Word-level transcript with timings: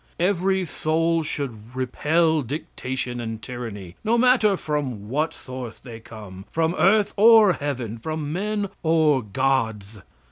Every 0.19 0.65
soul 0.65 1.21
should 1.21 1.75
repel 1.75 2.41
dictation 2.41 3.19
and 3.21 3.39
tyranny, 3.39 3.97
no 4.03 4.17
matter 4.17 4.57
from 4.57 5.09
what 5.09 5.31
source 5.31 5.77
they 5.77 5.99
come 5.99 6.45
from 6.49 6.73
earth 6.79 7.13
or 7.17 7.53
heaven, 7.53 7.99
from 7.99 8.33
men 8.33 8.69
or 8.81 9.21
gods. 9.21 9.99